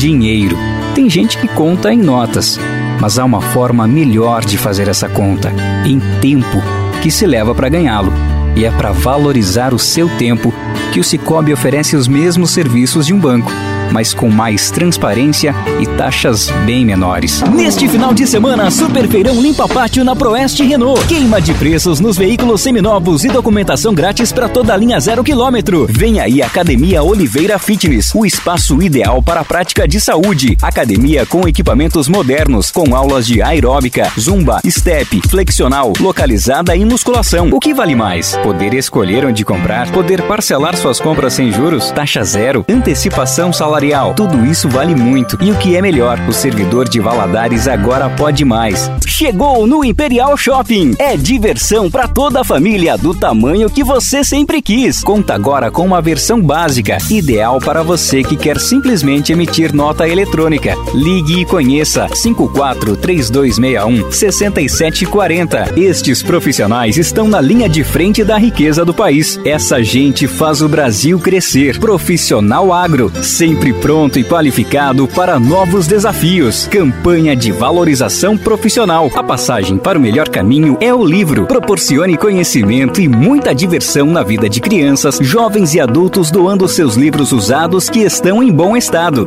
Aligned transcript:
Dinheiro. 0.00 0.56
Tem 0.94 1.10
gente 1.10 1.36
que 1.36 1.46
conta 1.46 1.92
em 1.92 1.98
notas, 1.98 2.58
mas 3.02 3.18
há 3.18 3.24
uma 3.26 3.42
forma 3.42 3.86
melhor 3.86 4.42
de 4.42 4.56
fazer 4.56 4.88
essa 4.88 5.10
conta: 5.10 5.52
em 5.84 6.00
tempo 6.22 6.62
que 7.02 7.10
se 7.10 7.26
leva 7.26 7.54
para 7.54 7.68
ganhá-lo. 7.68 8.10
E 8.56 8.64
é 8.64 8.70
para 8.70 8.92
valorizar 8.92 9.74
o 9.74 9.78
seu 9.78 10.08
tempo 10.16 10.54
que 10.90 11.00
o 11.00 11.04
Cicobi 11.04 11.52
oferece 11.52 11.96
os 11.96 12.08
mesmos 12.08 12.50
serviços 12.50 13.04
de 13.04 13.12
um 13.12 13.18
banco 13.18 13.52
mas 13.90 14.14
com 14.14 14.30
mais 14.30 14.70
transparência 14.70 15.54
e 15.80 15.86
taxas 15.86 16.50
bem 16.64 16.84
menores. 16.84 17.42
Neste 17.42 17.88
final 17.88 18.14
de 18.14 18.26
semana, 18.26 18.70
Super 18.70 19.08
Feirão 19.08 19.40
Limpa 19.40 19.68
Pátio 19.68 20.04
na 20.04 20.14
Proeste 20.14 20.62
Renault. 20.62 21.04
Queima 21.06 21.40
de 21.40 21.52
preços 21.54 22.00
nos 22.00 22.16
veículos 22.16 22.60
seminovos 22.60 23.24
e 23.24 23.28
documentação 23.28 23.92
grátis 23.92 24.32
para 24.32 24.48
toda 24.48 24.72
a 24.72 24.76
linha 24.76 25.00
zero 25.00 25.24
quilômetro. 25.24 25.86
Vem 25.90 26.20
aí 26.20 26.40
Academia 26.42 27.02
Oliveira 27.02 27.58
Fitness, 27.58 28.14
o 28.14 28.24
espaço 28.24 28.80
ideal 28.82 29.22
para 29.22 29.40
a 29.40 29.44
prática 29.44 29.88
de 29.88 30.00
saúde. 30.00 30.56
Academia 30.62 31.26
com 31.26 31.48
equipamentos 31.48 32.08
modernos, 32.08 32.70
com 32.70 32.94
aulas 32.94 33.26
de 33.26 33.42
aeróbica, 33.42 34.10
zumba, 34.18 34.60
step, 34.68 35.20
flexional, 35.28 35.92
localizada 35.98 36.76
em 36.76 36.84
musculação. 36.84 37.48
O 37.52 37.58
que 37.58 37.74
vale 37.74 37.94
mais? 37.94 38.36
Poder 38.42 38.74
escolher 38.74 39.24
onde 39.26 39.44
comprar, 39.44 39.90
poder 39.90 40.22
parcelar 40.22 40.76
suas 40.76 41.00
compras 41.00 41.32
sem 41.34 41.50
juros, 41.50 41.90
taxa 41.90 42.22
zero, 42.22 42.64
antecipação 42.68 43.52
salarial 43.52 43.79
Tudo 44.14 44.44
isso 44.44 44.68
vale 44.68 44.94
muito. 44.94 45.38
E 45.40 45.50
o 45.50 45.56
que 45.56 45.74
é 45.74 45.80
melhor, 45.80 46.20
o 46.28 46.34
servidor 46.34 46.86
de 46.86 47.00
Valadares 47.00 47.66
agora 47.66 48.10
pode 48.10 48.44
mais. 48.44 48.90
Chegou 49.06 49.66
no 49.66 49.82
Imperial 49.82 50.36
Shopping. 50.36 50.94
É 50.98 51.16
diversão 51.16 51.90
para 51.90 52.06
toda 52.06 52.42
a 52.42 52.44
família, 52.44 52.98
do 52.98 53.14
tamanho 53.14 53.70
que 53.70 53.82
você 53.82 54.22
sempre 54.22 54.60
quis. 54.60 55.02
Conta 55.02 55.34
agora 55.34 55.70
com 55.70 55.86
uma 55.86 56.02
versão 56.02 56.42
básica, 56.42 56.98
ideal 57.08 57.58
para 57.58 57.82
você 57.82 58.22
que 58.22 58.36
quer 58.36 58.60
simplesmente 58.60 59.32
emitir 59.32 59.74
nota 59.74 60.06
eletrônica. 60.06 60.76
Ligue 60.92 61.40
e 61.40 61.46
conheça 61.46 62.06
54 62.06 62.96
3261 62.96 64.12
6740. 64.12 65.72
Estes 65.78 66.22
profissionais 66.22 66.98
estão 66.98 67.26
na 67.28 67.40
linha 67.40 67.68
de 67.68 67.82
frente 67.82 68.22
da 68.22 68.36
riqueza 68.36 68.84
do 68.84 68.92
país. 68.92 69.40
Essa 69.42 69.82
gente 69.82 70.26
faz 70.26 70.60
o 70.60 70.68
Brasil 70.68 71.18
crescer. 71.18 71.78
Profissional 71.78 72.74
Agro, 72.74 73.10
sempre 73.22 73.69
sempre 73.70 73.74
pronto 73.74 74.18
e 74.18 74.24
qualificado 74.24 75.06
para 75.06 75.38
novos 75.38 75.86
desafios. 75.86 76.66
Campanha 76.66 77.36
de 77.36 77.52
valorização 77.52 78.36
profissional. 78.36 79.10
A 79.14 79.22
passagem 79.22 79.78
para 79.78 79.98
o 79.98 80.00
melhor 80.00 80.28
caminho 80.28 80.76
é 80.80 80.92
o 80.92 81.04
livro. 81.04 81.46
Proporcione 81.46 82.16
conhecimento 82.16 83.00
e 83.00 83.08
muita 83.08 83.54
diversão 83.54 84.06
na 84.06 84.22
vida 84.22 84.48
de 84.48 84.60
crianças, 84.60 85.18
jovens 85.20 85.74
e 85.74 85.80
adultos 85.80 86.30
doando 86.30 86.66
seus 86.68 86.96
livros 86.96 87.32
usados 87.32 87.88
que 87.88 88.00
estão 88.00 88.42
em 88.42 88.50
bom 88.50 88.76
estado. 88.76 89.24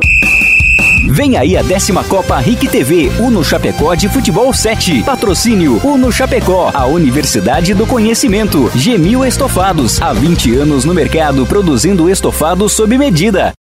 Vem 1.10 1.36
aí 1.36 1.56
a 1.56 1.62
décima 1.62 2.02
Copa 2.02 2.38
RIC 2.38 2.68
TV, 2.68 3.10
Uno 3.20 3.44
Chapecó 3.44 3.94
de 3.94 4.08
Futebol 4.08 4.52
7. 4.52 5.02
Patrocínio 5.04 5.80
Uno 5.84 6.10
Chapecó, 6.10 6.70
a 6.72 6.86
Universidade 6.86 7.74
do 7.74 7.86
Conhecimento. 7.86 8.70
Gemil 8.74 9.24
Estofados, 9.24 10.00
há 10.00 10.12
20 10.12 10.56
anos 10.56 10.84
no 10.84 10.94
mercado 10.94 11.46
produzindo 11.46 12.08
estofados 12.08 12.72
sob 12.72 12.96
medida. 12.96 13.52